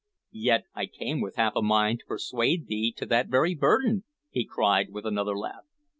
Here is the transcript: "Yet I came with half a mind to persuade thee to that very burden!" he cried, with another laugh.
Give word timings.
"Yet 0.31 0.63
I 0.73 0.87
came 0.87 1.21
with 1.21 1.35
half 1.35 1.55
a 1.55 1.61
mind 1.61 1.99
to 1.99 2.05
persuade 2.07 2.65
thee 2.65 2.91
to 2.97 3.05
that 3.05 3.27
very 3.27 3.53
burden!" 3.53 4.03
he 4.31 4.45
cried, 4.45 4.89
with 4.89 5.05
another 5.05 5.37
laugh. 5.37 5.67